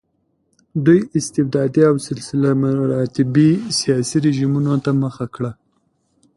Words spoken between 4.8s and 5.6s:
ته مخه کړه.